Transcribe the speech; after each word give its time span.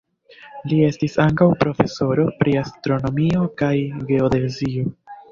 Li 0.69 0.77
estis 0.85 1.17
ankaŭ 1.25 1.47
profesoro 1.63 2.25
pri 2.39 2.55
astronomio 2.61 3.43
kaj 3.61 3.75
geodezio. 4.09 4.87